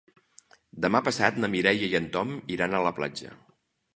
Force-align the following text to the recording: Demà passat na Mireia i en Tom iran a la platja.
Demà 0.85 1.01
passat 1.07 1.37
na 1.43 1.51
Mireia 1.57 1.91
i 1.91 1.99
en 2.01 2.09
Tom 2.17 2.33
iran 2.57 2.75
a 2.79 2.83
la 2.89 2.95
platja. 3.01 3.37